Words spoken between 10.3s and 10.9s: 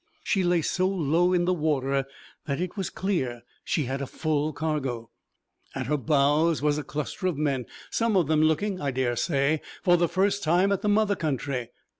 time at the